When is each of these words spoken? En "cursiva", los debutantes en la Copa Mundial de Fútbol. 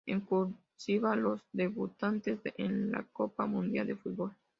En 0.07 0.21
"cursiva", 0.21 1.15
los 1.15 1.41
debutantes 1.53 2.39
en 2.57 2.91
la 2.91 3.03
Copa 3.13 3.45
Mundial 3.45 3.85
de 3.85 3.95
Fútbol. 3.95 4.35